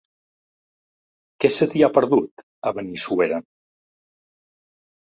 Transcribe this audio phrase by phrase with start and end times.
[1.45, 3.43] Què se t'hi ha perdut, a Benissuera?